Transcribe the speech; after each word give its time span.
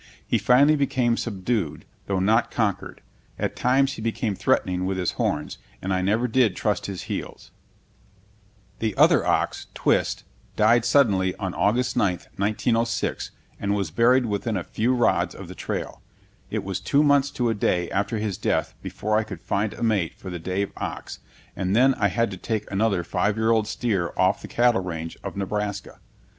He 0.25 0.39
finally 0.39 0.75
became 0.75 1.15
subdued, 1.15 1.85
though 2.07 2.17
not 2.19 2.49
conquered. 2.49 3.01
At 3.37 3.55
times 3.55 3.93
he 3.93 4.01
became 4.01 4.33
threatening 4.33 4.87
with 4.87 4.97
his 4.97 5.11
horns, 5.11 5.59
and 5.79 5.93
I 5.93 6.01
never 6.01 6.27
did 6.27 6.55
trust 6.55 6.87
his 6.87 7.03
heels. 7.03 7.51
[Illustration: 8.79 8.79
Taking 8.79 8.93
off 9.03 9.09
the 9.11 9.15
wagon 9.17 9.21
box.] 9.21 9.29
The 9.29 9.29
other 9.29 9.31
ox, 9.31 9.67
Twist, 9.75 10.23
died 10.55 10.85
suddenly 10.85 11.35
on 11.35 11.53
August 11.53 11.95
9, 11.95 12.13
1906, 12.35 13.29
and 13.59 13.75
was 13.75 13.91
buried 13.91 14.25
within 14.25 14.57
a 14.57 14.63
few 14.63 14.91
rods 14.95 15.35
of 15.35 15.47
the 15.47 15.53
trail. 15.53 16.01
It 16.49 16.63
was 16.63 16.79
two 16.79 17.03
months 17.03 17.29
to 17.29 17.51
a 17.51 17.53
day 17.53 17.87
after 17.91 18.17
his 18.17 18.39
death 18.39 18.73
before 18.81 19.19
I 19.19 19.23
could 19.23 19.41
find 19.43 19.71
a 19.75 19.83
mate 19.83 20.15
for 20.15 20.31
the 20.31 20.39
Dave 20.39 20.71
ox, 20.77 21.19
and 21.55 21.75
then 21.75 21.93
I 21.93 22.07
had 22.07 22.31
to 22.31 22.37
take 22.37 22.65
another 22.71 23.03
five 23.03 23.37
year 23.37 23.51
old 23.51 23.67
steer 23.67 24.13
off 24.17 24.41
the 24.41 24.47
cattle 24.47 24.81
range 24.81 25.15
of 25.23 25.37
Nebraska. 25.37 25.99